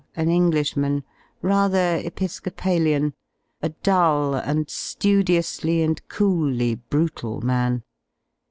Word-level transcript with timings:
an 0.15 0.29
Englishman, 0.29 1.03
rather 1.43 2.01
episcopalian; 2.03 3.13
a 3.61 3.69
dull 3.69 4.33
and 4.33 4.65
^udiously 4.65 5.85
and 5.85 6.01
coolly 6.07 6.73
brutal 6.73 7.39
man. 7.41 7.83